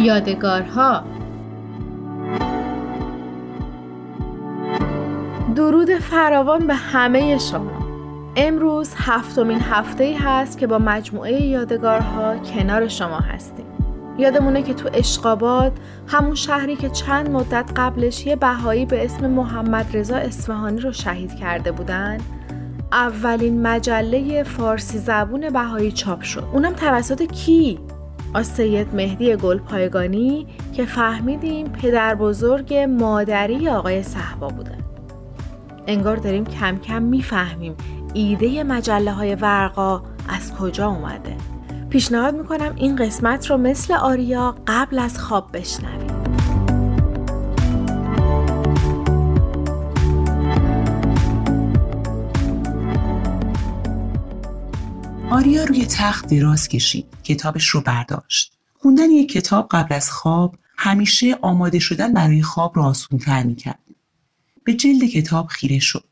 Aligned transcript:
یادگارها. 0.00 1.04
درود 5.56 5.90
فراوان 5.98 6.66
به 6.66 6.74
همه 6.74 7.38
شما. 7.38 7.80
امروز 8.36 8.94
هفتمین 8.96 9.60
هفته 9.60 10.04
ای 10.04 10.14
هست 10.14 10.58
که 10.58 10.66
با 10.66 10.78
مجموعه 10.78 11.42
یادگارها 11.42 12.36
کنار 12.36 12.88
شما 12.88 13.18
هستیم. 13.18 13.66
یادمونه 14.18 14.62
که 14.62 14.74
تو 14.74 14.88
اشقاباد 14.94 15.72
همون 16.06 16.34
شهری 16.34 16.76
که 16.76 16.88
چند 16.88 17.30
مدت 17.30 17.70
قبلش 17.76 18.26
یه 18.26 18.36
بهایی 18.36 18.86
به 18.86 19.04
اسم 19.04 19.30
محمد 19.30 19.96
رضا 19.96 20.16
اصفهانی 20.16 20.80
رو 20.80 20.92
شهید 20.92 21.34
کرده 21.34 21.72
بودن 21.72 22.18
اولین 22.92 23.62
مجله 23.66 24.42
فارسی 24.42 24.98
زبون 24.98 25.50
بهایی 25.50 25.92
چاپ 25.92 26.22
شد. 26.22 26.44
اونم 26.52 26.72
توسط 26.72 27.22
کی؟ 27.22 27.78
آسید 28.34 28.94
مهدی 28.94 29.36
گلپایگانی 29.36 30.46
که 30.72 30.84
فهمیدیم 30.84 31.66
پدر 31.66 32.14
بزرگ 32.14 32.74
مادری 32.74 33.68
آقای 33.68 34.02
صحبا 34.02 34.48
بوده. 34.48 34.78
انگار 35.86 36.16
داریم 36.16 36.44
کم 36.44 36.78
کم 36.78 37.02
می‌فهمیم 37.02 37.74
ایده 38.14 38.64
مجله 38.64 39.12
های 39.12 39.34
ورقا 39.34 40.02
از 40.28 40.54
کجا 40.54 40.88
اومده. 40.88 41.36
پیشنهاد 41.90 42.34
می‌کنم 42.34 42.72
این 42.76 42.96
قسمت 42.96 43.50
رو 43.50 43.56
مثل 43.56 43.94
آریا 43.94 44.54
قبل 44.66 44.98
از 44.98 45.18
خواب 45.18 45.48
بشنویم 45.52 46.19
آریا 55.30 55.64
روی 55.64 55.86
تخت 55.86 56.26
دراز 56.26 56.68
کشید. 56.68 57.06
کتابش 57.24 57.68
رو 57.68 57.80
برداشت. 57.80 58.52
خوندن 58.78 59.10
یک 59.10 59.32
کتاب 59.32 59.68
قبل 59.70 59.94
از 59.94 60.10
خواب 60.10 60.54
همیشه 60.76 61.38
آماده 61.42 61.78
شدن 61.78 62.12
برای 62.12 62.42
خواب 62.42 62.76
را 62.76 62.84
آسونتر 62.84 63.42
می‌کرد. 63.42 63.78
به 64.64 64.74
جلد 64.74 65.04
کتاب 65.04 65.46
خیره 65.46 65.78
شد. 65.78 66.04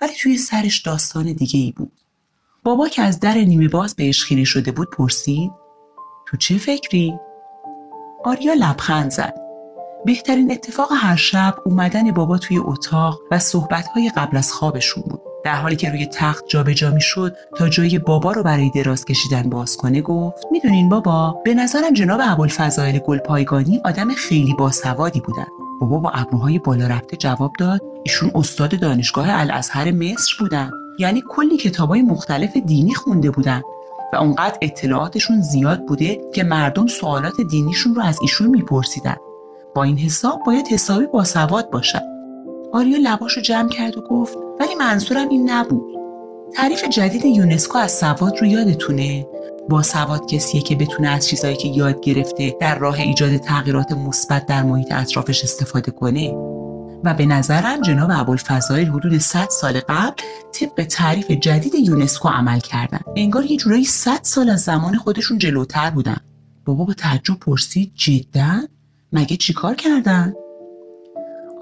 ولی 0.00 0.12
توی 0.22 0.36
سرش 0.36 0.80
داستان 0.80 1.32
دیگه 1.32 1.60
ای 1.60 1.72
بود. 1.72 1.92
بابا 2.64 2.88
که 2.88 3.02
از 3.02 3.20
در 3.20 3.34
نیمه 3.34 3.68
باز 3.68 3.94
بهش 3.94 4.24
خیره 4.24 4.44
شده 4.44 4.72
بود 4.72 4.90
پرسید 4.90 5.50
تو 6.26 6.36
چه 6.36 6.58
فکری؟ 6.58 7.14
آریا 8.24 8.54
لبخند 8.54 9.10
زد. 9.10 9.34
بهترین 10.04 10.52
اتفاق 10.52 10.88
هر 10.92 11.16
شب 11.16 11.54
اومدن 11.64 12.12
بابا 12.12 12.38
توی 12.38 12.58
اتاق 12.58 13.20
و 13.30 13.38
صحبتهای 13.38 14.12
قبل 14.16 14.36
از 14.36 14.52
خوابشون 14.52 15.02
بود. 15.02 15.25
در 15.46 15.54
حالی 15.54 15.76
که 15.76 15.90
روی 15.90 16.06
تخت 16.06 16.44
جابجا 16.48 16.90
می‌شد 16.90 17.36
تا 17.56 17.68
جای 17.68 17.98
بابا 17.98 18.32
رو 18.32 18.42
برای 18.42 18.70
دراز 18.70 19.04
کشیدن 19.04 19.42
باز 19.42 19.76
کنه 19.76 20.00
گفت 20.00 20.46
می‌دونین 20.50 20.88
بابا 20.88 21.40
به 21.44 21.54
نظرم 21.54 21.94
جناب 21.94 22.20
ابوالفضائل 22.24 22.98
گلپایگانی 22.98 23.80
آدم 23.84 24.14
خیلی 24.14 24.54
باسوادی 24.54 25.20
بودن. 25.20 25.46
بابا 25.80 25.98
با 25.98 26.10
ابروهای 26.10 26.58
بالا 26.58 26.86
رفته 26.86 27.16
جواب 27.16 27.52
داد 27.58 27.80
ایشون 28.04 28.30
استاد 28.34 28.80
دانشگاه 28.80 29.26
الازهر 29.40 29.90
مصر 29.90 30.32
بودن 30.38 30.70
یعنی 30.98 31.22
کلی 31.28 31.56
کتابای 31.56 32.02
مختلف 32.02 32.56
دینی 32.56 32.94
خونده 32.94 33.30
بودن 33.30 33.62
و 34.12 34.16
اونقدر 34.16 34.58
اطلاعاتشون 34.62 35.40
زیاد 35.40 35.86
بوده 35.86 36.20
که 36.34 36.44
مردم 36.44 36.86
سوالات 36.86 37.40
دینیشون 37.50 37.94
رو 37.94 38.02
از 38.02 38.18
ایشون 38.22 38.46
میپرسیدن. 38.46 39.16
با 39.74 39.82
این 39.82 39.98
حساب 39.98 40.40
باید 40.46 40.68
حسابی 40.68 41.06
باسواد 41.06 41.70
باشن. 41.70 42.02
آریا 42.72 42.98
لباشو 43.02 43.40
جمع 43.40 43.68
کرد 43.68 43.98
و 43.98 44.00
گفت 44.00 44.45
ولی 44.60 44.74
منظورم 44.74 45.28
این 45.28 45.50
نبود. 45.50 45.96
تعریف 46.54 46.84
جدید 46.84 47.24
یونسکو 47.24 47.78
از 47.78 47.92
سواد 47.92 48.38
رو 48.40 48.46
یادتونه؟ 48.46 49.26
با 49.68 49.82
سواد 49.82 50.26
کسیه 50.26 50.60
که 50.60 50.76
بتونه 50.76 51.08
از 51.08 51.28
چیزایی 51.28 51.56
که 51.56 51.68
یاد 51.68 52.00
گرفته 52.00 52.56
در 52.60 52.78
راه 52.78 53.00
ایجاد 53.00 53.36
تغییرات 53.36 53.92
مثبت 53.92 54.46
در 54.46 54.62
محیط 54.62 54.92
اطرافش 54.92 55.44
استفاده 55.44 55.90
کنه. 55.90 56.32
و 57.04 57.14
به 57.14 57.26
نظرم 57.26 57.80
جناب 57.80 58.10
ابوالفضائل 58.12 58.86
حدود 58.86 59.18
100 59.18 59.48
سال 59.50 59.80
قبل 59.88 60.22
طبق 60.52 60.84
تعریف 60.84 61.30
جدید 61.30 61.74
یونسکو 61.74 62.28
عمل 62.28 62.60
کردن. 62.60 63.00
انگار 63.16 63.44
یه 63.44 63.56
جورایی 63.56 63.84
100 63.84 64.18
سال 64.22 64.50
از 64.50 64.60
زمان 64.60 64.96
خودشون 64.96 65.38
جلوتر 65.38 65.90
بودن. 65.90 66.20
بابا 66.64 66.84
با 66.84 66.94
تعجب 66.94 67.34
پرسید 67.34 67.92
جدا؟ 67.94 68.60
مگه 69.12 69.36
چیکار 69.36 69.74
کردن؟ 69.74 70.34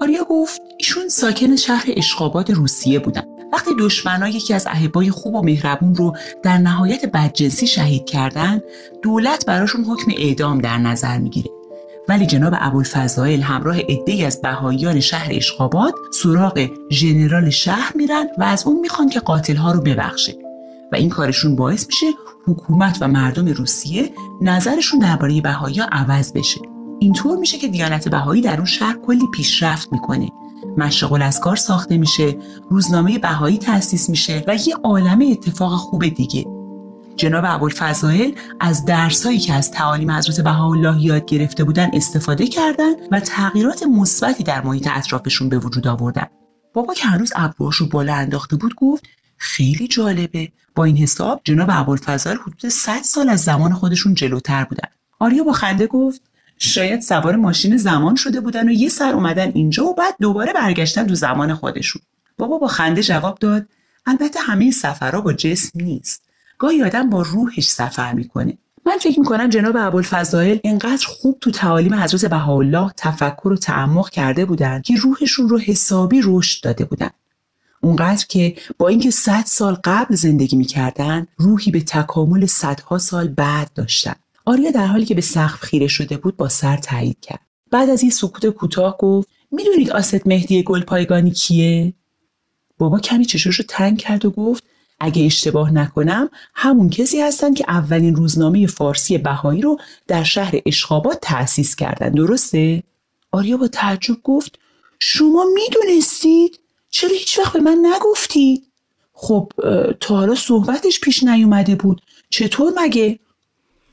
آریا 0.01 0.23
گفت 0.29 0.61
ایشون 0.77 1.09
ساکن 1.09 1.55
شهر 1.55 1.85
اشقاباد 1.87 2.51
روسیه 2.51 2.99
بودن. 2.99 3.23
وقتی 3.53 3.71
دشمنا 3.79 4.27
یکی 4.27 4.53
از 4.53 4.67
احبای 4.67 5.11
خوب 5.11 5.35
و 5.35 5.41
مهربون 5.41 5.95
رو 5.95 6.15
در 6.43 6.57
نهایت 6.57 7.05
بدجنسی 7.05 7.67
شهید 7.67 8.05
کردن 8.05 8.61
دولت 9.01 9.45
براشون 9.45 9.83
حکم 9.83 10.11
اعدام 10.17 10.61
در 10.61 10.77
نظر 10.77 11.17
می‌گیره. 11.17 11.49
ولی 12.09 12.25
جناب 12.25 12.53
ابوالفضائل 12.57 13.41
همراه 13.41 13.79
عدهای 13.79 14.25
از 14.25 14.41
بهاییان 14.41 14.99
شهر 14.99 15.29
اشقاباد 15.31 15.93
سراغ 16.13 16.67
ژنرال 16.91 17.49
شهر 17.49 17.91
میرن 17.95 18.27
و 18.37 18.43
از 18.43 18.67
اون 18.67 18.79
می‌خوان 18.79 19.09
که 19.09 19.19
قاتلها 19.19 19.71
رو 19.71 19.81
ببخشه. 19.81 20.33
و 20.91 20.95
این 20.95 21.09
کارشون 21.09 21.55
باعث 21.55 21.87
میشه 21.87 22.05
حکومت 22.47 22.97
و 23.01 23.07
مردم 23.07 23.47
روسیه 23.47 24.11
نظرشون 24.41 24.99
درباره 24.99 25.41
بهایی‌ها 25.41 25.87
عوض 25.91 26.31
بشه. 26.31 26.74
اینطور 26.99 27.37
میشه 27.37 27.57
که 27.57 27.67
دیانت 27.67 28.09
بهایی 28.09 28.41
در 28.41 28.57
اون 28.57 28.65
شهر 28.65 28.97
کلی 29.05 29.27
پیشرفت 29.33 29.93
می‌کنه. 29.93 30.29
مشغل 30.77 31.21
از 31.21 31.39
کار 31.39 31.55
ساخته 31.55 31.97
میشه 31.97 32.37
روزنامه 32.69 33.19
بهایی 33.19 33.57
تأسیس 33.57 34.09
میشه 34.09 34.43
و 34.47 34.55
یه 34.55 34.75
عالم 34.83 35.19
اتفاق 35.31 35.75
خوب 35.75 36.07
دیگه. 36.07 36.45
جناب 37.15 37.43
ابوالفضائل 37.47 38.31
از 38.59 38.85
درسایی 38.85 39.39
که 39.39 39.53
از 39.53 39.71
تعالیم 39.71 40.11
حضرت 40.11 40.41
بهاءالله 40.41 41.01
یاد 41.01 41.25
گرفته 41.25 41.63
بودن 41.63 41.89
استفاده 41.93 42.47
کردن 42.47 42.91
و 43.11 43.19
تغییرات 43.19 43.83
مثبتی 43.83 44.43
در 44.43 44.61
محیط 44.61 44.87
اطرافشون 44.91 45.49
به 45.49 45.57
وجود 45.57 45.87
آوردن. 45.87 46.27
بابا 46.73 46.93
که 46.93 47.07
هنوز 47.07 47.33
ابروهاش 47.35 47.75
رو 47.75 47.87
بالا 47.87 48.13
انداخته 48.15 48.55
بود 48.55 48.75
گفت 48.75 49.03
خیلی 49.37 49.87
جالبه. 49.87 50.51
با 50.75 50.83
این 50.83 50.97
حساب 50.97 51.41
جناب 51.43 51.69
ابوالفضائل 51.71 52.37
حدود 52.37 52.69
100 52.69 53.01
سال 53.03 53.29
از 53.29 53.43
زمان 53.43 53.73
خودشون 53.73 54.13
جلوتر 54.13 54.63
بودن. 54.63 54.89
آریا 55.19 55.43
با 55.43 55.51
خنده 55.51 55.87
گفت 55.87 56.21
شاید 56.57 57.01
سوار 57.01 57.35
ماشین 57.35 57.77
زمان 57.77 58.15
شده 58.15 58.41
بودن 58.41 58.69
و 58.69 58.71
یه 58.71 58.89
سر 58.89 59.13
اومدن 59.13 59.51
اینجا 59.53 59.85
و 59.85 59.93
بعد 59.93 60.15
دوباره 60.19 60.53
برگشتن 60.53 61.07
تو 61.07 61.15
زمان 61.15 61.53
خودشون. 61.53 62.01
بابا 62.37 62.57
با 62.57 62.67
خنده 62.67 63.03
جواب 63.03 63.39
داد 63.39 63.65
البته 64.05 64.39
همه 64.39 64.71
سفرها 64.71 65.21
با 65.21 65.33
جسم 65.33 65.79
نیست. 65.83 66.21
گاهی 66.57 66.83
آدم 66.83 67.09
با 67.09 67.21
روحش 67.21 67.69
سفر 67.69 68.13
می‌کنه. 68.13 68.57
من 68.85 68.97
فکر 68.97 69.19
می‌کنم 69.19 69.49
جناب 69.49 69.75
ابوالفضائل 69.77 70.57
اینقدر 70.63 71.05
خوب 71.07 71.37
تو 71.41 71.51
تعالیم 71.51 71.93
حضرت 71.93 72.25
بهاءالله 72.25 72.91
تفکر 72.97 73.47
و 73.47 73.57
تعمق 73.57 74.09
کرده 74.09 74.45
بودن 74.45 74.81
که 74.81 74.95
روحشون 74.95 75.49
رو 75.49 75.59
حسابی 75.59 76.21
رشد 76.23 76.63
داده 76.63 76.85
بودن. 76.85 77.09
اونقدر 77.81 78.25
که 78.29 78.55
با 78.77 78.87
اینکه 78.87 79.11
صد 79.11 79.43
سال 79.45 79.77
قبل 79.83 80.15
زندگی 80.15 80.57
می‌کردن 80.57 81.27
روحی 81.37 81.71
به 81.71 81.81
تکامل 81.81 82.45
صدها 82.45 82.97
سال 82.97 83.27
بعد 83.27 83.71
داشتن. 83.75 84.15
آریا 84.45 84.71
در 84.71 84.85
حالی 84.85 85.05
که 85.05 85.15
به 85.15 85.21
سقف 85.21 85.61
خیره 85.61 85.87
شده 85.87 86.17
بود 86.17 86.37
با 86.37 86.49
سر 86.49 86.77
تایید 86.77 87.19
کرد 87.19 87.39
بعد 87.71 87.89
از 87.89 88.03
یه 88.03 88.09
سکوت 88.09 88.45
کوتاه 88.45 88.97
گفت 88.97 89.27
می‌دونید 89.51 89.91
آست 89.91 90.27
مهدی 90.27 90.63
گلپایگانی 90.63 91.31
کیه 91.31 91.93
بابا 92.77 92.99
کمی 92.99 93.25
چشاشو 93.25 93.63
تنگ 93.67 93.97
کرد 93.97 94.25
و 94.25 94.31
گفت 94.31 94.63
اگه 94.99 95.25
اشتباه 95.25 95.71
نکنم 95.71 96.29
همون 96.53 96.89
کسی 96.89 97.21
هستن 97.21 97.53
که 97.53 97.65
اولین 97.67 98.15
روزنامه 98.15 98.67
فارسی 98.67 99.17
بهایی 99.17 99.61
رو 99.61 99.77
در 100.07 100.23
شهر 100.23 100.55
اشخابات 100.65 101.19
تأسیس 101.21 101.75
کردن 101.75 102.09
درسته؟ 102.09 102.83
آریا 103.31 103.57
با 103.57 103.67
تعجب 103.67 104.17
گفت 104.23 104.59
شما 104.99 105.45
می‌دونستید؟ 105.53 106.59
چرا 106.89 107.09
هیچ 107.09 107.39
وقت 107.39 107.53
به 107.53 107.59
من 107.59 107.85
نگفتید؟ 107.93 108.63
خب 109.13 109.51
تا 109.99 110.15
حالا 110.15 110.35
صحبتش 110.35 110.99
پیش 110.99 111.23
نیومده 111.23 111.75
بود 111.75 112.01
چطور 112.29 112.73
مگه؟ 112.77 113.19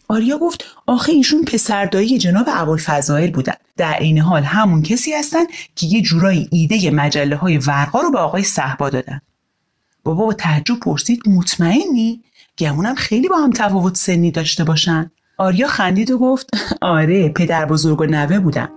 آریا 0.08 0.38
گفت 0.38 0.64
آخه 0.86 1.12
ایشون 1.12 1.44
پسردایی 1.44 2.18
جناب 2.18 2.46
ابوالفضائل 2.48 3.30
بودن. 3.30 3.54
در 3.76 3.92
عین 3.92 4.18
حال 4.18 4.42
همون 4.42 4.82
کسی 4.82 5.12
هستن 5.12 5.44
که 5.76 5.86
یه 5.86 6.02
جورایی 6.02 6.48
ایده 6.52 6.90
مجله 6.90 7.36
های 7.36 7.58
ورقا 7.58 8.00
رو 8.00 8.10
به 8.10 8.18
آقای 8.18 8.42
صحبا 8.42 8.90
دادن. 8.90 9.20
بابا 10.04 10.26
با 10.26 10.32
تعجب 10.32 10.80
پرسید 10.80 11.28
مطمئنی؟ 11.28 12.22
گمونم 12.58 12.94
خیلی 12.94 13.28
با 13.28 13.36
هم 13.36 13.50
تفاوت 13.50 13.96
سنی 13.96 14.30
داشته 14.30 14.64
باشن. 14.64 15.10
آریا 15.38 15.68
خندید 15.68 16.10
و 16.10 16.18
گفت 16.18 16.50
آره 16.80 17.28
پدر 17.28 17.66
بزرگ 17.66 18.00
و 18.00 18.04
نوه 18.04 18.38
بودن. 18.38 18.68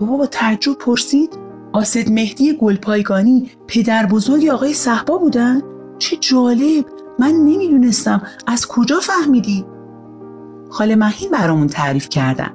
بابا 0.00 0.16
با 0.16 0.26
تعجب 0.26 0.72
پرسید 0.72 1.38
آسد 1.72 2.10
مهدی 2.10 2.56
گلپایگانی 2.56 3.50
پدر 3.68 4.06
بزرگ 4.06 4.48
آقای 4.48 4.72
صحبا 4.72 5.18
بودن؟ 5.18 5.60
چه 5.98 6.16
جالب! 6.16 6.84
من 7.18 7.30
نمی‌دونستم. 7.30 8.22
از 8.46 8.66
کجا 8.66 9.00
فهمیدی؟ 9.00 9.64
خاله 10.72 10.96
مهین 10.96 11.30
برامون 11.30 11.66
تعریف 11.66 12.08
کردن. 12.08 12.50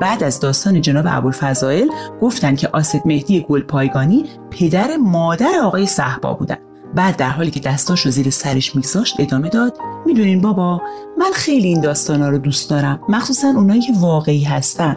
بعد 0.00 0.24
از 0.24 0.40
داستان 0.40 0.80
جناب 0.80 1.04
ابوالفضائل 1.08 1.88
گفتن 2.22 2.54
که 2.56 2.68
آسد 2.72 3.00
مهدی 3.04 3.46
گلپایگانی 3.48 4.24
پدر 4.50 4.96
مادر 4.96 5.52
آقای 5.62 5.86
صحبا 5.86 6.34
بودن. 6.34 6.56
بعد 6.94 7.16
در 7.16 7.30
حالی 7.30 7.50
که 7.50 7.60
دستاش 7.60 8.00
رو 8.00 8.10
زیر 8.10 8.30
سرش 8.30 8.76
میگذاشت 8.76 9.16
ادامه 9.18 9.48
داد 9.48 9.78
می‌دونین 10.06 10.40
بابا 10.40 10.82
من 11.18 11.30
خیلی 11.34 11.68
این 11.68 11.80
داستانا 11.80 12.28
رو 12.28 12.38
دوست 12.38 12.70
دارم 12.70 13.00
مخصوصا 13.08 13.48
اونایی 13.48 13.80
که 13.80 13.92
واقعی 14.00 14.44
هستن. 14.44 14.96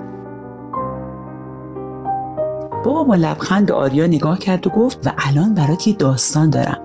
بابا 2.86 3.04
با 3.04 3.16
لبخند 3.16 3.72
آریا 3.72 4.08
نگاه 4.08 4.40
کرد 4.40 4.68
و 4.68 4.70
گفت 4.70 5.08
و 5.08 5.12
الان 5.18 5.54
برات 5.54 5.88
یه 5.88 5.94
داستان 5.94 6.50
دارم. 6.50 6.78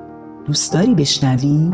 دوست 0.46 0.72
داری 0.72 0.94
بشنوی؟ 0.94 1.70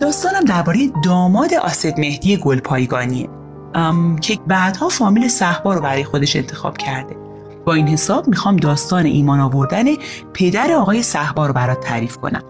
داستانم 0.00 0.44
درباره 0.44 0.90
داماد 1.04 1.54
آسد 1.54 2.00
مهدی 2.00 2.36
گلپایگانیه 2.36 3.28
که 4.20 4.38
بعدها 4.46 4.88
فامیل 4.88 5.28
صحبا 5.28 5.74
رو 5.74 5.80
برای 5.80 6.04
خودش 6.04 6.36
انتخاب 6.36 6.76
کرده. 6.78 7.16
با 7.64 7.74
این 7.74 7.88
حساب 7.88 8.28
می‌خوام 8.28 8.56
داستان 8.56 9.06
ایمان 9.06 9.40
آوردن 9.40 9.84
پدر 10.34 10.72
آقای 10.72 11.02
صحبا 11.02 11.46
رو 11.46 11.52
برات 11.52 11.80
تعریف 11.80 12.16
کنم. 12.16 12.42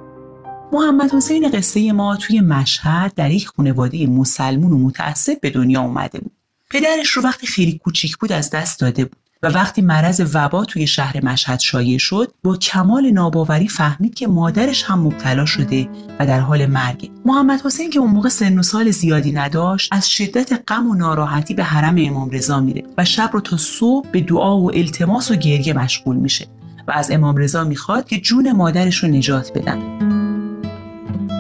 محمد 0.73 1.15
حسین 1.15 1.51
قصه 1.51 1.93
ما 1.93 2.17
توی 2.17 2.41
مشهد 2.41 3.15
در 3.15 3.31
یک 3.31 3.49
خانواده 3.49 4.07
مسلمون 4.07 4.73
و 4.73 4.79
متعصب 4.79 5.41
به 5.41 5.51
دنیا 5.51 5.81
اومده 5.81 6.19
بود. 6.19 6.33
پدرش 6.71 7.11
رو 7.11 7.23
وقتی 7.23 7.47
خیلی 7.47 7.81
کوچیک 7.85 8.17
بود 8.17 8.33
از 8.33 8.51
دست 8.51 8.81
داده 8.81 9.05
بود. 9.05 9.25
و 9.47 9.49
وقتی 9.49 9.83
مرض 9.83 10.23
وبا 10.35 10.65
توی 10.65 10.87
شهر 10.87 11.25
مشهد 11.25 11.61
شایع 11.61 11.99
شد 11.99 12.33
با 12.45 12.57
کمال 12.57 13.11
ناباوری 13.11 13.69
فهمید 13.69 14.15
که 14.15 14.27
مادرش 14.27 14.85
هم 14.85 14.99
مبتلا 14.99 15.45
شده 15.45 15.89
و 16.21 16.27
در 16.27 16.41
حال 16.41 16.67
مرگ 16.67 17.11
محمد 17.25 17.61
حسین 17.61 17.91
که 17.91 17.99
اون 17.99 18.11
موقع 18.11 18.29
سن 18.29 18.59
و 18.59 18.63
سال 18.63 18.91
زیادی 18.91 19.33
نداشت 19.33 19.89
از 19.93 20.11
شدت 20.11 20.63
غم 20.69 20.91
و 20.91 20.95
ناراحتی 20.95 21.55
به 21.55 21.65
حرم 21.65 21.95
امام 21.99 22.31
رضا 22.31 22.61
میره 22.61 22.83
و 22.99 23.05
شب 23.05 23.31
رو 23.33 23.41
تا 23.41 23.57
صبح 23.57 24.11
به 24.11 24.21
دعا 24.21 24.61
و 24.61 24.77
التماس 24.77 25.31
و 25.31 25.35
گریه 25.35 25.73
مشغول 25.73 26.17
میشه 26.17 26.47
و 26.89 26.93
از 26.93 27.11
امام 27.11 27.37
رضا 27.37 27.65
می‌خواد 27.65 28.09
که 28.09 28.21
جون 28.21 28.53
مادرش 28.53 28.97
رو 28.97 29.09
نجات 29.09 29.53
بدن. 29.59 30.16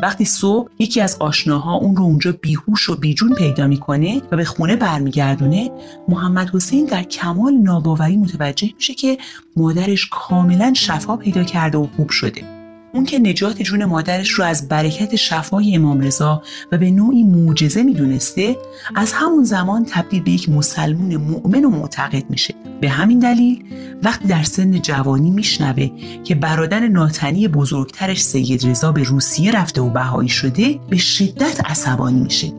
وقتی 0.02 0.24
صبح 0.24 0.70
یکی 0.78 1.00
از 1.00 1.16
آشناها 1.20 1.74
اون 1.74 1.96
رو 1.96 2.04
اونجا 2.04 2.32
بیهوش 2.40 2.90
و 2.90 2.96
بیجون 2.96 3.34
پیدا 3.34 3.66
می‌کنه 3.66 4.22
و 4.32 4.36
به 4.36 4.44
خونه 4.44 4.76
برمیگردونه 4.76 5.70
محمد 6.08 6.50
حسین 6.54 6.84
در 6.84 7.02
کمال 7.02 7.52
ناباوری 7.52 8.16
متوجه 8.16 8.70
میشه 8.74 8.94
که 8.94 9.18
مادرش 9.56 10.08
کاملا 10.10 10.72
شفا 10.74 11.16
پیدا 11.16 11.44
کرده 11.44 11.78
و 11.78 11.86
خوب 11.96 12.10
شده. 12.10 12.55
اون 12.96 13.04
که 13.04 13.18
نجات 13.18 13.62
جون 13.62 13.84
مادرش 13.84 14.30
رو 14.30 14.44
از 14.44 14.68
برکت 14.68 15.16
شفای 15.16 15.74
امام 15.74 16.00
رضا 16.00 16.42
و 16.72 16.78
به 16.78 16.90
نوعی 16.90 17.22
معجزه 17.22 17.82
می‌دونسته 17.82 18.56
از 18.94 19.12
همون 19.12 19.44
زمان 19.44 19.86
تبدیل 19.90 20.22
به 20.22 20.30
یک 20.30 20.48
مسلمون 20.48 21.16
مؤمن 21.16 21.64
و 21.64 21.70
معتقد 21.70 22.30
میشه. 22.30 22.54
به 22.80 22.88
همین 22.88 23.18
دلیل 23.18 23.64
وقتی 24.02 24.28
در 24.28 24.42
سن 24.42 24.82
جوانی 24.82 25.30
میشنوه 25.30 25.90
که 26.24 26.34
برادر 26.34 26.88
ناتنی 26.88 27.48
بزرگترش 27.48 28.22
سید 28.22 28.66
رضا 28.66 28.92
به 28.92 29.02
روسیه 29.02 29.52
رفته 29.52 29.80
و 29.80 29.90
بهایی 29.90 30.28
شده 30.28 30.80
به 30.90 30.96
شدت 30.96 31.60
عصبانی 31.64 32.20
میشه. 32.20 32.52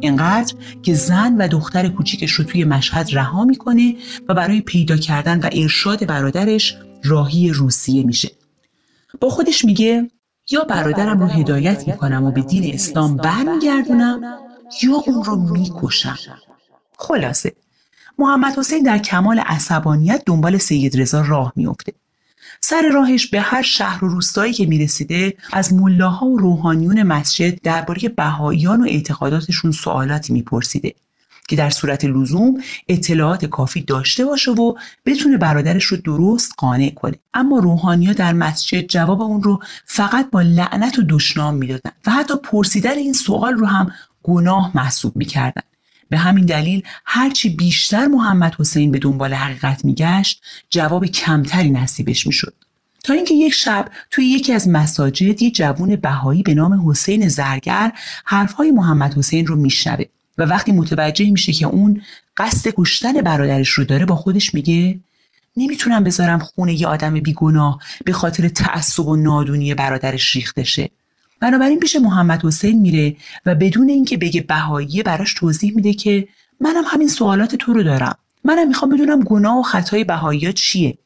اینقدر 0.00 0.54
که 0.82 0.94
زن 0.94 1.36
و 1.36 1.48
دختر 1.48 1.88
کوچیکش 1.88 2.32
رو 2.32 2.44
توی 2.44 2.64
مشهد 2.64 3.08
رها 3.12 3.44
می‌کنه 3.44 3.94
و 4.28 4.34
برای 4.34 4.60
پیدا 4.60 4.96
کردن 4.96 5.40
و 5.40 5.48
ارشاد 5.52 6.06
برادرش 6.06 6.76
راهی 7.04 7.50
روسیه 7.50 8.02
میشه. 8.02 8.39
با 9.20 9.30
خودش 9.30 9.64
میگه 9.64 10.10
یا 10.50 10.64
برادرم 10.64 11.20
رو 11.20 11.26
هدایت 11.26 11.88
می‌کنم 11.88 12.24
و 12.24 12.30
به 12.30 12.40
دین 12.40 12.74
اسلام 12.74 13.16
برمیگردونم 13.16 14.38
یا 14.82 14.94
اون 15.06 15.24
رو 15.24 15.36
می‌کشم. 15.36 16.18
خلاصه. 16.98 17.52
محمد 18.18 18.58
حسین 18.58 18.82
در 18.82 18.98
کمال 18.98 19.38
عصبانیت 19.38 20.22
دنبال 20.26 20.58
سید 20.58 21.00
رضا 21.00 21.20
راه 21.20 21.52
میافته. 21.56 21.92
سر 22.60 22.82
راهش 22.92 23.26
به 23.26 23.40
هر 23.40 23.62
شهر 23.62 24.04
و 24.04 24.08
روستایی 24.08 24.52
که 24.52 24.66
می‌رسیده 24.66 25.34
از 25.52 25.72
ملاها 25.72 26.26
و 26.26 26.38
روحانیون 26.38 27.02
مسجد 27.02 27.60
درباره 27.62 28.08
بهاییان 28.08 28.82
و 28.82 28.84
اعتقاداتشون 28.84 29.70
سوالاتی 29.70 30.32
میپرسیده. 30.32 30.94
که 31.50 31.56
در 31.56 31.70
صورت 31.70 32.04
لزوم 32.04 32.54
اطلاعات 32.88 33.44
کافی 33.44 33.82
داشته 33.82 34.24
باشه 34.24 34.50
و 34.50 34.74
بتونه 35.06 35.36
برادرش 35.36 35.84
رو 35.84 35.96
درست 35.96 36.52
قانع 36.56 36.90
کنه. 36.90 37.14
اما 37.34 37.58
روحانیا 37.58 38.12
در 38.12 38.32
مسجد 38.32 38.86
جواب 38.86 39.22
اون 39.22 39.42
رو 39.42 39.60
فقط 39.84 40.30
با 40.30 40.42
لعنت 40.42 40.98
و 40.98 41.02
دشنام 41.08 41.54
می‌دادن 41.54 41.90
و 42.06 42.10
حتی 42.10 42.34
پرسیدن 42.42 42.98
این 42.98 43.12
سوال 43.12 43.54
رو 43.54 43.66
هم 43.66 43.92
گناه 44.22 44.70
محسوب 44.74 45.16
می‌کردن. 45.16 45.62
به 46.08 46.18
همین 46.18 46.46
دلیل 46.46 46.82
هرچی 47.04 47.48
بیشتر 47.48 48.06
محمد 48.06 48.54
حسین 48.58 48.90
به 48.90 48.98
دنبال 48.98 49.34
حقیقت 49.34 49.84
میگشت 49.84 50.42
جواب 50.70 51.06
کمتری 51.06 51.70
نصیبش 51.70 52.26
می‌شد. 52.26 52.54
تا 53.04 53.14
اینکه 53.14 53.34
یک 53.34 53.52
شب 53.52 53.88
توی 54.10 54.26
یکی 54.26 54.52
از 54.52 54.68
مساجد 54.68 55.42
یه 55.42 55.50
جوون 55.50 55.96
بهایی 55.96 56.42
به 56.42 56.54
نام 56.54 56.90
حسین 56.90 57.28
زرگر 57.28 57.92
حرفهای 58.24 58.70
محمد 58.70 59.14
حسین 59.14 59.46
رو 59.46 59.56
میشنوه. 59.56 60.04
و 60.40 60.42
وقتی 60.42 60.72
متوجه 60.72 61.30
میشه 61.30 61.52
که 61.52 61.66
اون 61.66 62.02
قصد 62.36 62.70
کشتن 62.76 63.12
برادرش 63.12 63.68
رو 63.68 63.84
داره 63.84 64.06
با 64.06 64.16
خودش 64.16 64.54
میگه 64.54 65.00
نمی‌تونم 65.56 66.04
بذارم 66.04 66.38
خونه 66.38 66.80
یه 66.80 66.86
آدم 66.86 67.14
بیگناه 67.14 67.78
به 68.04 68.12
خاطر 68.12 68.48
تعصب 68.48 69.06
و 69.06 69.16
نادونی 69.16 69.74
برادرش 69.74 70.36
ریخته 70.36 70.64
شه. 70.64 70.90
بنابراین 71.40 71.80
پیش 71.80 71.96
محمد 71.96 72.44
حسین 72.44 72.80
میره 72.80 73.16
و 73.46 73.54
بدون 73.54 73.88
اینکه 73.88 74.16
بگه 74.16 74.40
بهایی 74.40 75.02
براش 75.02 75.34
توضیح 75.34 75.72
میده 75.76 75.94
که 75.94 76.28
منم 76.60 76.84
همین 76.86 77.08
سوالات 77.08 77.54
تو 77.54 77.72
رو 77.72 77.82
دارم. 77.82 78.16
منم 78.44 78.68
می‌خوام 78.68 78.90
بدونم 78.90 79.24
گناه 79.24 79.58
و 79.58 79.62
خطای 79.62 80.04
بهایی 80.04 80.52
چیه. 80.52 80.98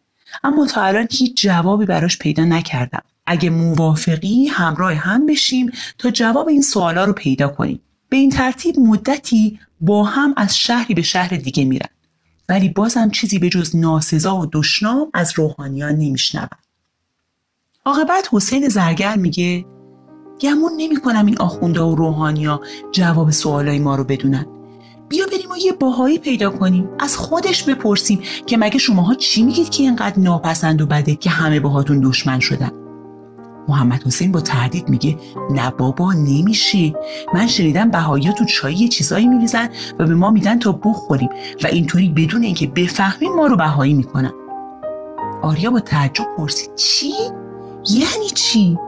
اما 0.45 0.67
تا 0.67 0.83
الان 0.83 1.09
هیچ 1.11 1.43
جوابی 1.43 1.87
براش 1.87 2.19
پیدا 2.19 2.45
نکردم. 2.45 3.03
اگه 3.27 3.51
موافقی 3.51 4.47
همراه 4.47 4.95
هم 4.95 5.27
بشیم 5.27 5.71
تا 5.99 6.11
جواب 6.11 6.49
این 6.49 6.63
سوالا 6.63 7.05
رو 7.05 7.13
پیدا 7.13 7.49
کنیم. 7.49 7.81
به 8.15 8.19
این 8.19 8.31
ترتیب 8.31 8.79
مدتی 8.79 9.61
با 9.81 10.05
هم 10.05 10.35
از 10.37 10.59
شهری 10.59 10.95
به 10.95 11.03
شهر 11.03 11.37
دیگه 11.37 11.65
میرن. 11.65 11.89
ولی 12.49 12.69
بازم 12.69 13.11
چیزی 13.11 13.39
به 13.39 13.49
جز 13.49 13.77
ناسزا 13.77 14.37
و 14.37 14.47
دشنام 14.53 15.11
از 15.15 15.33
روحانیان 15.37 15.93
نمیشنون. 15.93 16.49
عاقبت 17.85 18.29
حسین 18.33 18.69
زرگر 18.69 19.17
میگه 19.17 19.65
گمون 20.41 20.73
نمی‌کنم 20.77 21.27
این 21.27 21.39
آخونده 21.39 21.81
و 21.81 21.95
روحانیا 21.95 22.61
جواب 22.93 23.31
سوالای 23.31 23.79
ما 23.79 23.97
رو 23.97 24.05
بدونن. 24.05 24.47
بیا 25.09 25.27
بریم 25.27 25.51
و 25.51 25.57
یه 25.57 25.73
باهایی 25.73 26.19
پیدا 26.19 26.51
کنیم. 26.51 26.89
از 26.99 27.17
خودش 27.17 27.63
بپرسیم 27.63 28.21
که 28.47 28.57
مگه 28.57 28.79
شماها 28.79 29.15
چی 29.15 29.43
میگید 29.43 29.71
که 29.71 29.83
اینقدر 29.83 30.19
ناپسند 30.19 30.83
و 30.83 30.87
بده 30.87 31.15
که 31.15 31.31
همه 31.31 31.61
باهاتون 31.61 32.01
دشمن 32.01 32.41
شدن؟ 32.41 32.84
محمد 33.69 34.03
حسین 34.03 34.33
با 34.33 34.41
تردید 34.41 34.89
میگه 34.89 35.19
نه 35.51 35.71
بابا 35.71 36.13
نمیشه. 36.13 36.93
من 37.35 37.47
شنیدم 37.47 37.91
بهایی 37.91 38.33
تو 38.33 38.45
چای 38.45 38.75
یه 38.75 38.89
چیزایی 38.89 39.27
میریزن 39.27 39.69
و 39.99 40.07
به 40.07 40.15
ما 40.15 40.31
میدن 40.31 40.59
تا 40.59 40.73
بخوریم 40.73 41.29
و 41.65 41.67
اینطوری 41.67 42.09
بدون 42.09 42.43
اینکه 42.43 42.67
بفهمیم 42.67 43.33
ما 43.37 43.47
رو 43.47 43.57
بهایی 43.57 43.95
می‌کنن. 43.95 44.33
آریا 45.43 45.71
با 45.71 45.81
تعجب 45.81 46.25
پرسید 46.37 46.75
چی؟ 46.75 47.13
یعنی 47.91 48.31
چی؟ 48.35 48.79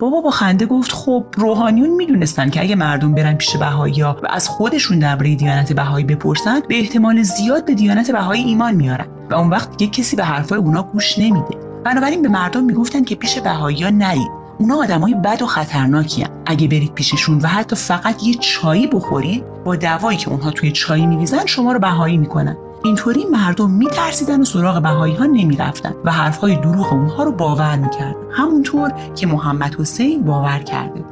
بابا 0.00 0.20
با 0.20 0.30
خنده 0.30 0.66
گفت 0.66 0.92
خب 0.92 1.24
روحانیون 1.36 1.90
می‌دونستن 1.90 2.50
که 2.50 2.60
اگه 2.60 2.74
مردم 2.74 3.14
برن 3.14 3.34
پیش 3.34 3.56
بهایی 3.56 4.02
و 4.02 4.14
از 4.30 4.48
خودشون 4.48 4.98
درباره 4.98 5.34
دیانت 5.34 5.72
بهایی 5.72 6.04
بپرسن 6.04 6.60
به 6.68 6.78
احتمال 6.78 7.22
زیاد 7.22 7.64
به 7.64 7.74
دیانت 7.74 8.10
بهایی 8.10 8.44
ایمان 8.44 8.74
میارن 8.74 9.06
و 9.30 9.34
اون 9.34 9.50
وقت 9.50 9.76
دیگه 9.76 9.92
کسی 9.92 10.16
به 10.16 10.24
حرفای 10.24 10.58
اونا 10.58 10.82
گوش 10.82 11.18
نمیده. 11.18 11.63
بنابراین 11.84 12.22
به 12.22 12.28
مردم 12.28 12.64
می‌گفتن 12.64 13.04
که 13.04 13.14
پیش 13.14 13.38
بهایی 13.38 13.90
نرید 13.90 14.30
اونا 14.58 14.76
آدمای 14.76 15.14
بد 15.14 15.42
و 15.42 15.46
خطرناکی 15.46 16.26
اگه 16.46 16.68
برید 16.68 16.92
پیششون 16.94 17.38
و 17.38 17.46
حتی 17.46 17.76
فقط 17.76 18.22
یه 18.22 18.34
چایی 18.34 18.86
بخورید 18.86 19.44
با 19.64 19.76
دوایی 19.76 20.18
که 20.18 20.30
اونها 20.30 20.50
توی 20.50 20.72
چایی 20.72 21.06
میریزن 21.06 21.46
شما 21.46 21.72
رو 21.72 21.78
بهایی 21.78 22.16
می‌کنن. 22.16 22.56
اینطوری 22.84 23.24
مردم 23.24 23.70
میترسیدن 23.70 24.40
و 24.40 24.44
سراغ 24.44 24.82
بهایی 24.82 25.14
ها 25.14 25.24
نمی‌رفتن 25.24 25.94
و 26.04 26.12
حرفهای 26.12 26.56
دروغ 26.56 26.92
اونها 26.92 27.22
رو 27.22 27.32
باور 27.32 27.76
می‌کردن. 27.76 28.16
همونطور 28.32 28.92
که 29.14 29.26
محمد 29.26 29.74
حسین 29.74 30.22
باور 30.22 30.58
کرده. 30.58 31.04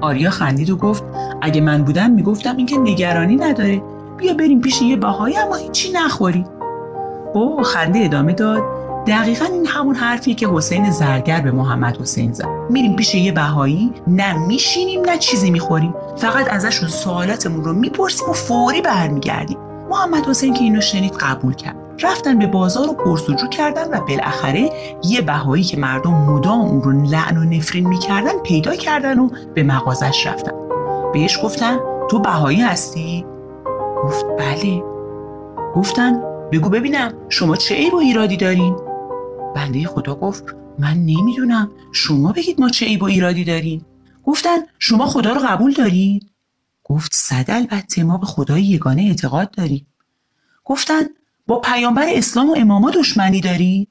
آریا 0.00 0.30
خندید 0.30 0.70
و 0.70 0.76
گفت 0.76 1.04
اگه 1.42 1.60
من 1.60 1.82
بودم 1.82 2.10
می‌گفتم 2.10 2.56
اینکه 2.56 2.78
نگرانی 2.78 3.36
نداره. 3.36 3.82
بیا 4.16 4.34
بریم 4.34 4.60
پیش 4.60 4.82
یه 4.82 4.96
بهایی 4.96 5.38
اما 5.38 5.54
هیچی 5.54 5.92
نخوری 5.92 6.44
او 7.34 7.62
خنده 7.62 7.98
ادامه 7.98 8.32
داد. 8.32 8.81
دقیقا 9.06 9.44
این 9.44 9.66
همون 9.66 9.94
حرفیه 9.94 10.34
که 10.34 10.48
حسین 10.48 10.90
زرگر 10.90 11.40
به 11.40 11.50
محمد 11.50 11.96
حسین 11.96 12.32
زد. 12.32 12.48
میریم 12.70 12.96
پیش 12.96 13.14
یه 13.14 13.32
بهایی 13.32 13.92
نه 14.06 14.46
میشینیم 14.46 15.00
نه 15.00 15.18
چیزی 15.18 15.50
می‌خوریم. 15.50 15.94
فقط 16.16 16.52
ازشون 16.52 16.88
سوالاتمون 16.88 17.64
رو 17.64 17.72
می‌پرسیم 17.72 18.30
و 18.30 18.32
فوری 18.32 18.80
برمیگردیم. 18.82 19.58
محمد 19.90 20.26
حسین 20.26 20.54
که 20.54 20.64
اینو 20.64 20.80
شنید 20.80 21.12
قبول 21.12 21.54
کرد. 21.54 21.76
رفتن 22.02 22.38
به 22.38 22.46
بازار 22.46 22.90
و 22.90 22.92
پرسجو 22.92 23.48
کردن 23.48 23.88
و 23.90 24.00
بالاخره 24.00 24.70
یه 25.04 25.20
بهایی 25.20 25.64
که 25.64 25.76
مردم 25.76 26.10
مدام 26.10 26.60
اون 26.60 26.82
رو 26.82 26.92
لعن 26.92 27.36
و 27.36 27.44
نفرین 27.44 27.88
می‌کردن 27.88 28.38
پیدا 28.44 28.76
کردن 28.76 29.18
و 29.18 29.28
به 29.54 29.62
مغازش 29.62 30.26
رفتن. 30.26 30.52
بهش 31.12 31.38
گفتن 31.42 31.78
تو 32.10 32.18
بهایی 32.18 32.60
هستی؟ 32.60 33.26
گفت 34.04 34.24
بله. 34.38 34.82
گفتن 35.74 36.22
بگو 36.52 36.68
ببینم 36.68 37.12
شما 37.28 37.56
چه 37.56 37.74
ای 37.74 37.90
و 37.90 37.96
ایرادی 37.96 38.36
دارین؟ 38.36 38.76
بنده 39.54 39.86
خدا 39.86 40.14
گفت 40.14 40.44
من 40.78 40.94
نمی‌دونم. 40.94 41.70
شما 41.92 42.32
بگید 42.32 42.60
ما 42.60 42.68
چه 42.68 42.86
عیب 42.86 43.02
و 43.02 43.04
ایرادی 43.04 43.44
داریم. 43.44 43.86
گفتن 44.24 44.58
شما 44.78 45.06
خدا 45.06 45.32
رو 45.32 45.40
قبول 45.40 45.72
دارید؟ 45.72 46.30
گفت 46.84 47.14
صد 47.14 47.44
البته 47.48 48.04
ما 48.04 48.18
به 48.18 48.26
خدای 48.26 48.64
یگانه 48.64 49.02
اعتقاد 49.02 49.50
داریم. 49.50 49.86
گفتن 50.64 51.02
با 51.46 51.60
پیامبر 51.60 52.06
اسلام 52.08 52.50
و 52.50 52.54
اماما 52.56 52.90
دشمنی 52.90 53.40
دارید؟ 53.40 53.88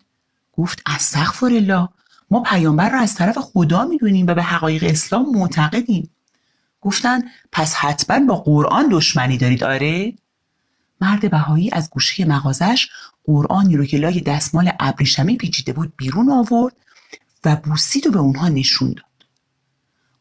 گفت 0.54 0.82
استغفر 0.86 1.46
الله 1.46 1.90
ما 2.32 2.44
پیامبر 2.44 2.90
را 2.90 3.00
از 3.00 3.16
طرف 3.16 3.38
خدا 3.38 3.86
می‌دونیم 3.86 4.28
و 4.28 4.34
به 4.34 4.44
حقایق 4.44 4.84
اسلام 4.84 5.36
معتقدیم. 5.36 6.10
گفتن 6.82 7.22
پس 7.52 7.74
حتما 7.74 8.26
با 8.26 8.36
قرآن 8.36 8.90
دشمنی 8.92 9.38
دارید. 9.38 9.64
آره؟ 9.64 10.14
مرد 11.02 11.32
بهایی 11.32 11.70
از 11.72 11.90
گوشه 11.90 12.26
مغازش 12.26 12.88
قرآنی 13.24 13.78
رو 13.78 13.86
که 13.86 13.98
لای 13.98 14.22
دستمال 14.22 14.72
ابریشمی 14.80 15.38
پیچیده 15.38 15.74
بود 15.74 15.94
بیرون 15.98 16.32
آورد 16.32 16.76
و 17.46 17.56
بوسید 17.56 18.08
و 18.08 18.12
به 18.12 18.20
اونها 18.20 18.50
نشون 18.50 18.90
داد. 18.90 19.06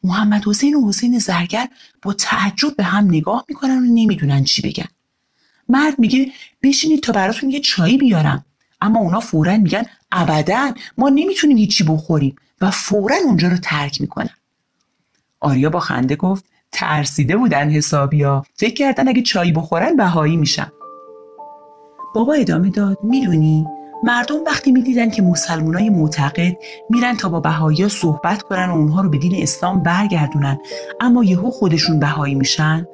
محمد 0.03 0.47
حسین 0.47 0.75
و 0.75 0.87
حسین 0.87 1.19
زرگر 1.19 1.67
با 2.01 2.13
تعجب 2.13 2.75
به 2.75 2.83
هم 2.83 3.05
نگاه 3.05 3.45
می‌کنن 3.49 3.77
و 3.77 3.81
نمی‌دونن 3.81 4.43
چی 4.43 4.61
بگن. 4.61 4.87
مرد 5.69 5.99
میگه 5.99 6.31
بشینید 6.63 7.03
تا 7.03 7.13
براتون 7.13 7.51
یه 7.51 7.59
چایی 7.59 7.97
بیارم. 7.97 8.45
اما 8.81 8.99
اونا 8.99 9.19
فورا 9.19 9.57
میگن 9.57 9.83
ابدا 10.11 10.73
ما 10.97 11.09
نمی‌تونیم 11.09 11.57
هیچی 11.57 11.83
بخوریم 11.83 12.35
و 12.61 12.71
فورا 12.71 13.15
اونجا 13.25 13.47
رو 13.47 13.57
ترک 13.57 14.01
می‌کنن. 14.01 14.35
آریا 15.39 15.69
با 15.69 15.79
خنده 15.79 16.15
گفت 16.15 16.45
ترسیده 16.71 17.37
بودن 17.37 17.69
حسابیا. 17.69 18.45
فکر 18.55 18.73
کردن 18.73 19.07
اگه 19.07 19.21
چایی 19.21 19.51
بخورن 19.51 19.95
بهایی 19.95 20.37
میشن. 20.37 20.71
بابا 22.15 22.33
ادامه 22.33 22.69
داد. 22.69 22.97
می‌دونی 23.03 23.67
مردم 24.03 24.35
وقتی 24.45 24.71
می‌دیدن 24.71 25.09
که 25.09 25.21
مسلمانای 25.21 25.89
معتقد 25.89 26.57
میرن 26.89 27.17
تا 27.17 27.29
با 27.29 27.39
بهایی 27.39 27.89
صحبت 27.89 28.41
کنن 28.41 28.69
و 28.69 28.75
اونها 28.75 29.01
رو 29.01 29.09
به 29.09 29.17
دین 29.17 29.43
اسلام 29.43 29.83
برگردونن 29.83 30.59
اما 31.01 31.23
یهو 31.23 31.51
خودشون 31.51 31.99
بهایی 31.99 32.35
میشن؟ 32.35 32.87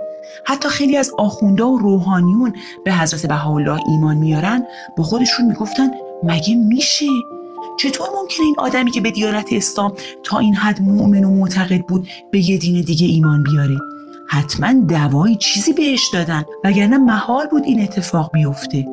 حتی 0.46 0.70
خیلی 0.70 0.98
از 0.98 1.12
آخونده 1.18 1.64
و 1.64 1.78
روحانیون 1.78 2.54
به 2.86 2.94
حضرت 2.94 3.26
بهاءالله 3.26 3.80
ایمان 3.88 4.18
میارن 4.18 4.64
با 4.98 5.04
خودشون 5.04 5.46
می‌گفتن 5.46 5.90
مگه 6.24 6.56
میشه؟ 6.56 7.06
چطور 7.78 8.08
ممکنه 8.22 8.46
این 8.46 8.56
آدمی 8.58 8.92
که 8.92 9.02
به 9.02 9.12
دیانت 9.12 9.48
اسلام 9.52 9.94
تا 10.24 10.40
این 10.40 10.56
حد 10.56 10.82
مؤمن 10.82 11.24
و 11.24 11.30
معتقد 11.30 11.82
بود 11.82 12.08
به 12.32 12.50
یه 12.50 12.58
دین 12.58 12.82
دیگه 12.82 13.08
ایمان 13.08 13.44
بیاره؟ 13.44 13.78
حتما 14.28 14.74
دوایی 14.74 15.36
چیزی 15.36 15.74
بهش 15.74 16.10
دادن 16.14 16.44
وگرنه 16.64 16.98
محال 16.98 17.48
بود 17.48 17.64
این 17.64 17.82
اتفاق 17.82 18.32
بیفته. 18.34 18.86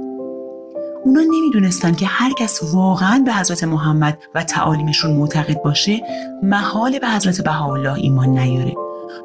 اونا 1.05 1.21
نمی‌دونستن 1.21 1.95
که 1.95 2.07
هر 2.07 2.33
کس 2.33 2.61
واقعا 2.73 3.23
به 3.27 3.33
حضرت 3.33 3.65
محمد 3.65 4.19
و 4.35 4.43
تعالیمشون 4.43 5.13
معتقد 5.13 5.63
باشه 5.63 6.03
محال 6.43 6.99
به 6.99 7.09
حضرت 7.09 7.41
بهاءالله 7.41 7.95
ایمان 7.95 8.39
نیاره. 8.39 8.75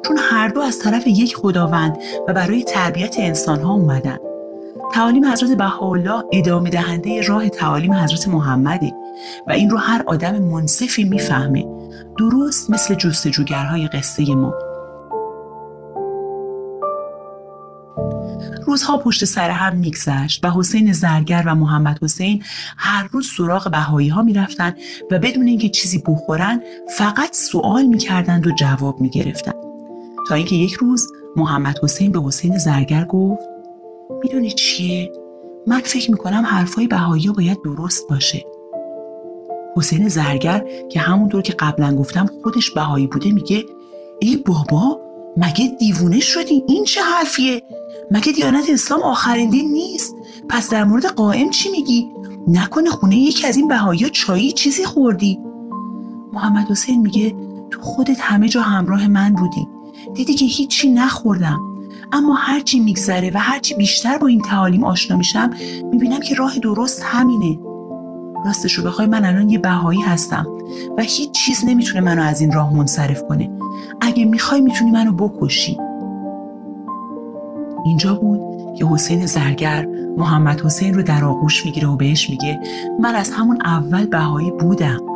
چون 0.06 0.18
هر 0.18 0.48
دو 0.48 0.60
از 0.60 0.78
طرف 0.78 1.06
یک 1.06 1.36
خداوند 1.36 1.98
و 2.28 2.32
برای 2.32 2.62
تربیت 2.62 3.14
انسان 3.18 3.62
ها 3.62 3.72
اومدن. 3.72 4.18
تعالیم 4.92 5.24
حضرت 5.24 5.50
بهاءالله 5.58 6.24
ادامه 6.32 6.70
دهنده 6.70 7.22
راه 7.22 7.48
تعالیم 7.48 7.92
حضرت 7.92 8.28
محمده 8.28 8.92
و 9.46 9.52
این 9.52 9.70
رو 9.70 9.78
هر 9.78 10.02
آدم 10.06 10.38
منصفی 10.38 11.04
می‌فهمه. 11.04 11.66
درست 12.18 12.70
مثل 12.70 12.94
جستجوگرهای 12.94 13.88
قصه 13.88 14.34
ما. 14.34 14.54
روزها 18.66 18.98
پشت 18.98 19.24
سر 19.24 19.50
هم 19.50 19.76
میگذشت 19.76 20.44
و 20.44 20.50
حسین 20.50 20.92
زرگر 20.92 21.42
و 21.46 21.54
محمد 21.54 21.98
حسین 22.02 22.42
هر 22.76 23.08
روز 23.12 23.30
سراغ 23.36 23.70
بهایی 23.70 24.08
ها 24.08 24.22
می‌رفتن 24.22 24.74
و 25.10 25.18
بدون 25.18 25.46
اینکه 25.46 25.68
چیزی 25.68 26.02
بخورن 26.06 26.60
فقط 26.98 27.34
سوال 27.34 27.86
می‌کردند 27.86 28.46
و 28.46 28.50
جواب 28.50 29.00
می‌گرفتند 29.00 29.54
تا 30.28 30.34
اینکه 30.34 30.56
یک 30.56 30.72
روز 30.72 31.06
محمد 31.36 31.78
حسین 31.82 32.12
به 32.12 32.22
حسین 32.22 32.58
زرگر 32.58 33.04
گفت 33.04 33.49
می‌دونی 34.22 34.50
چیه؟ 34.50 35.12
من 35.66 35.80
فکر 35.80 36.10
می‌کنم 36.10 36.42
حرفای 36.46 36.86
بهایی 36.86 37.28
باید 37.28 37.62
درست 37.64 38.08
باشه. 38.08 38.46
حسین 39.76 40.08
زرگر 40.08 40.64
که 40.88 41.00
همونطور 41.00 41.42
که 41.42 41.52
قبلا 41.52 41.96
گفتم 41.96 42.26
خودش 42.42 42.70
بهایی 42.70 43.06
بوده 43.06 43.32
میگه 43.32 43.64
ای 44.20 44.36
بابا 44.36 45.00
مگه 45.36 45.76
دیوونه 45.78 46.20
شدی؟ 46.20 46.64
این 46.68 46.84
چه 46.84 47.00
حرفیه؟ 47.02 47.62
مگه 48.10 48.32
دیانت 48.32 48.70
اسلام 48.70 49.02
آخرین 49.02 49.50
دین 49.50 49.72
نیست؟ 49.72 50.16
پس 50.48 50.70
در 50.70 50.84
مورد 50.84 51.06
قائم 51.06 51.50
چی 51.50 51.70
میگی؟ 51.70 52.10
نکنه 52.48 52.90
خونه 52.90 53.16
یکی 53.16 53.46
از 53.46 53.56
این 53.56 53.68
بهایی 53.68 54.10
چایی 54.10 54.52
چیزی 54.52 54.84
خوردی؟ 54.84 55.40
محمد 56.32 56.70
حسین 56.70 57.00
میگه 57.00 57.36
تو 57.70 57.80
خودت 57.80 58.20
همه 58.20 58.48
جا 58.48 58.60
همراه 58.60 59.08
من 59.08 59.32
بودی. 59.32 59.68
دیدی 60.14 60.34
که 60.34 60.44
هیچی 60.44 60.90
نخوردم. 60.90 61.69
اما 62.12 62.34
هرچی 62.34 62.80
میگذره 62.80 63.30
و 63.34 63.38
هرچی 63.38 63.74
بیشتر 63.74 64.18
با 64.18 64.26
این 64.26 64.40
تعالیم 64.40 64.84
آشنا 64.84 65.16
میشم 65.16 65.50
می‌بینم 65.92 66.20
که 66.20 66.34
راه 66.34 66.58
درست 66.58 67.02
همینه. 67.04 67.58
راستش 68.46 68.72
رو 68.72 68.84
بخوای 68.84 69.06
من 69.06 69.24
الان 69.24 69.50
یه 69.50 69.58
بهایی 69.58 70.00
هستم 70.00 70.46
و 70.98 71.02
هیچ 71.02 71.30
چیز 71.30 71.64
نمی‌تونه 71.64 72.00
منو 72.00 72.22
از 72.22 72.40
این 72.40 72.52
راه 72.52 72.76
منصرف 72.76 73.22
کنه. 73.28 73.50
اگه 74.00 74.24
می‌خوای 74.24 74.60
می‌تونی 74.60 74.90
منو 74.90 75.12
بکشی. 75.12 75.76
اینجا 77.84 78.14
بود 78.14 78.40
که 78.78 78.86
حسین 78.86 79.26
زرگر 79.26 79.86
محمد 80.16 80.60
حسین 80.60 80.94
رو 80.94 81.02
در 81.02 81.24
آغوش 81.24 81.66
می‌گیره 81.66 81.88
و 81.88 81.96
بهش 81.96 82.30
میگه 82.30 82.60
من 83.00 83.14
از 83.14 83.30
همون 83.30 83.58
اول 83.64 84.06
بهایی 84.06 84.50
بودم. 84.50 85.09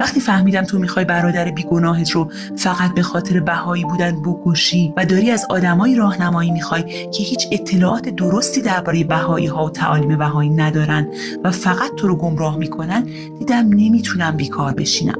وقتی 0.00 0.20
فهمیدم 0.20 0.62
تو 0.62 0.78
می‌خوای 0.78 1.04
برادر 1.04 1.50
بیگناهت 1.50 2.10
رو 2.10 2.30
فقط 2.56 2.94
به 2.94 3.02
خاطر 3.02 3.40
بهایی 3.40 3.84
بودن 3.84 4.22
بکشی 4.22 4.94
و 4.96 5.04
داری 5.04 5.30
از 5.30 5.46
آدمایی 5.50 5.96
راهنمایی 5.96 6.50
می‌خوای 6.50 6.82
که 6.82 7.22
هیچ 7.22 7.48
اطلاعات 7.52 8.08
درستی 8.08 8.62
درباره 8.62 9.04
بهایی 9.04 9.46
ها 9.46 9.66
و 9.66 9.70
تعالیم 9.70 10.18
بهایی 10.18 10.50
ندارن 10.50 11.06
و 11.44 11.50
فقط 11.50 11.94
تو 11.96 12.08
رو 12.08 12.16
گمراه 12.16 12.56
می‌کنن 12.56 13.06
دیدم 13.38 13.68
نمی‌تونم 13.68 14.36
بیکار 14.36 14.74
بشینم. 14.74 15.18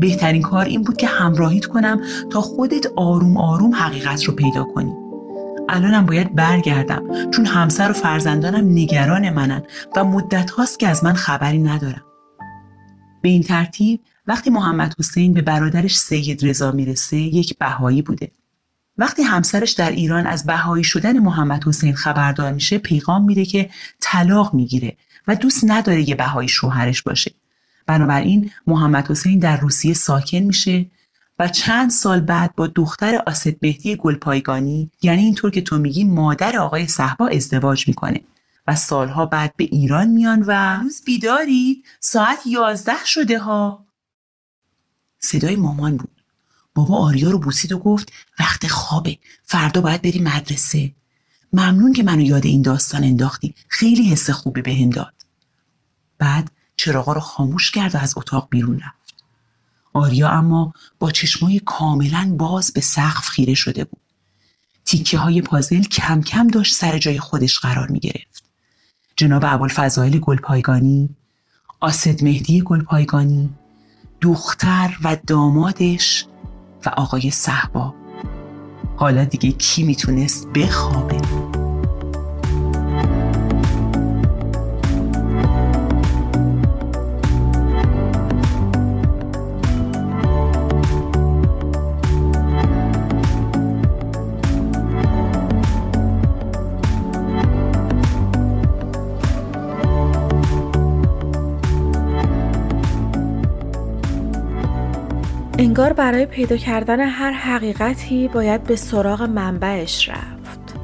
بهترین 0.00 0.42
کار 0.42 0.64
این 0.64 0.82
بود 0.82 0.96
که 0.96 1.06
همراهیت 1.06 1.66
کنم 1.66 2.00
تا 2.30 2.40
خودت 2.40 2.86
آروم 2.96 3.36
آروم 3.36 3.74
حقیقت 3.74 4.24
رو 4.24 4.34
پیدا 4.34 4.64
کنی. 4.64 4.92
الانم 5.68 6.06
باید 6.06 6.34
برگردم 6.34 7.30
چون 7.30 7.46
همسر 7.46 7.90
و 7.90 7.94
فرزندانم 7.94 8.72
نگران 8.72 9.30
منن 9.30 9.62
و 9.96 10.04
مدت 10.04 10.50
هاست 10.50 10.78
که 10.78 10.88
از 10.88 11.04
من 11.04 11.12
خبری 11.12 11.58
ندارم. 11.58 12.02
به 13.20 13.28
این 13.28 13.42
ترتیب 13.42 14.00
وقتی 14.26 14.50
محمد 14.50 14.94
حسین 14.98 15.34
به 15.34 15.42
برادرش 15.42 15.98
سید 15.98 16.46
رضا 16.46 16.72
می‌رسه 16.72 17.16
یک 17.16 17.58
بهایی 17.58 18.02
بوده. 18.02 18.30
وقتی 18.98 19.22
همسرش 19.22 19.72
در 19.72 19.90
ایران 19.90 20.26
از 20.26 20.46
بهایی 20.46 20.84
شدن 20.84 21.18
محمد 21.18 21.64
حسین 21.64 21.94
خبردار 21.94 22.52
میشه 22.52 22.78
پیغام 22.78 23.24
میده 23.24 23.44
که 23.44 23.70
طلاق 24.00 24.54
می‌گیره 24.54 24.96
و 25.28 25.34
دوست 25.34 25.64
نداره 25.66 26.08
یه 26.08 26.14
بهایی 26.14 26.48
شوهرش 26.48 27.02
باشه. 27.02 27.30
بنابراین 27.86 28.50
محمد 28.66 29.10
حسین 29.10 29.38
در 29.38 29.56
روسیه 29.56 29.94
ساکن 29.94 30.38
میشه 30.38 30.86
و 31.38 31.48
چند 31.48 31.90
سال 31.90 32.20
بعد 32.20 32.54
با 32.56 32.66
دختر 32.66 33.22
آسد 33.26 33.58
بهدی 33.58 33.96
گلپایگانی 33.96 34.90
یعنی 35.02 35.22
اینطور 35.22 35.50
که 35.50 35.60
تو 35.60 35.78
میگی 35.78 36.04
مادر 36.04 36.58
آقای 36.58 36.86
صحبا 36.86 37.28
ازدواج 37.28 37.88
می‌کنه. 37.88 38.20
و 38.68 38.74
سالها 38.74 39.26
بعد 39.26 39.56
به 39.56 39.64
ایران 39.64 40.08
میان 40.08 40.44
و 40.46 40.76
روز 40.82 41.02
بیدارید 41.04 41.84
ساعت 42.00 42.38
یازده 42.46 43.04
شده 43.06 43.38
ها. 43.38 43.86
صدای 45.18 45.56
مامان 45.56 45.96
بود. 45.96 46.22
بابا 46.74 46.96
آریا 46.96 47.30
رو 47.30 47.38
بوسید 47.38 47.72
و 47.72 47.78
گفت 47.78 48.12
وقت 48.38 48.66
خوابه 48.66 49.18
فردا 49.44 49.80
باید 49.80 50.02
بری 50.02 50.20
مدرسه. 50.20 50.92
ممنون 51.52 51.92
که 51.92 52.02
منو 52.02 52.20
یاد 52.20 52.46
این 52.46 52.62
داستان 52.62 53.04
انداختی. 53.04 53.54
خیلی 53.68 54.10
حس 54.10 54.30
خوبی 54.30 54.62
بهم 54.62 54.90
داد. 54.90 55.14
بعد 56.18 56.50
چراغا 56.76 57.12
رو 57.12 57.20
خاموش 57.20 57.70
کرد 57.70 57.94
و 57.94 57.98
از 57.98 58.14
اتاق 58.16 58.48
بیرون 58.50 58.80
رفت. 58.80 59.14
آریا 59.92 60.28
اما 60.28 60.72
با 60.98 61.10
چشمای 61.10 61.60
کاملا 61.60 62.34
باز 62.38 62.72
به 62.72 62.80
سقف 62.80 63.28
خیره 63.28 63.54
شده 63.54 63.84
بود. 63.84 64.02
تیکه 64.84 65.18
های 65.18 65.42
پازل 65.42 65.82
کم 65.82 66.22
کم 66.22 66.48
داشت 66.48 66.74
سر 66.74 66.98
جای 66.98 67.18
خودش 67.18 67.58
قرار 67.58 67.88
می 67.88 68.00
گرفت. 68.00 68.47
جناب 69.18 69.44
ابوالفضائل 69.46 70.18
گلپایگانی 70.18 71.16
آسد 71.80 72.24
مهدی 72.24 72.62
گلپایگانی 72.62 73.50
دختر 74.20 74.96
و 75.04 75.16
دامادش 75.26 76.26
و 76.86 76.88
آقای 76.88 77.30
صحبا 77.30 77.94
حالا 78.96 79.24
دیگه 79.24 79.52
کی 79.52 79.82
می‌تونست 79.82 80.48
بخوابه؟ 80.48 81.20
انگار 105.78 105.92
برای 105.92 106.26
پیدا 106.26 106.56
کردن 106.56 107.00
هر 107.00 107.30
حقیقتی 107.30 108.28
باید 108.28 108.64
به 108.64 108.76
سراغ 108.76 109.22
منبعش 109.22 110.08
رفت. 110.08 110.74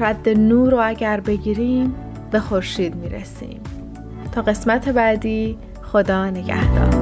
رد 0.00 0.28
نور 0.28 0.70
رو 0.70 0.80
اگر 0.82 1.20
بگیریم 1.20 1.94
به 2.30 2.40
خورشید 2.40 2.94
می‌رسیم. 2.94 3.60
تا 4.32 4.42
قسمت 4.42 4.88
بعدی 4.88 5.58
خدا 5.82 6.30
نگهدار. 6.30 6.97